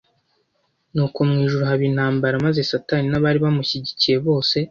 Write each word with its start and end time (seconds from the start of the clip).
Nuko 0.93 1.19
mu 1.27 1.35
ijuru 1.45 1.63
haba 1.69 1.83
intambara, 1.89 2.43
maze 2.45 2.59
Satani 2.71 3.07
n’abari 3.09 3.39
bamushyigikiye 3.45 4.17
bose, 4.27 4.55